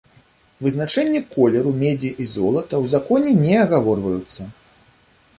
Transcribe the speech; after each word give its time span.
Вызначэнне 0.67 1.19
колеру 1.33 1.73
медзі 1.83 2.09
і 2.25 2.25
золата 2.35 2.75
ў 2.83 2.93
законе 2.93 3.33
не 3.43 3.53
агаворваюцца. 3.65 4.41